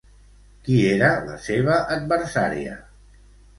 [0.67, 2.81] Qui era la seva adversària?